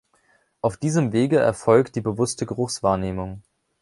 [0.61, 3.43] Auf diesem Wege erfolgt die bewusste Geruchswahrnehmung.